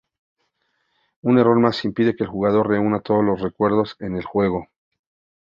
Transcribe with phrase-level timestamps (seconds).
[1.21, 4.67] Un error más impide que el jugador reúna todos los recuerdos en el juego.